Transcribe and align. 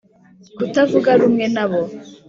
kutavuga 0.57 1.09
rumwe 1.19 1.45
nabo 1.55 1.81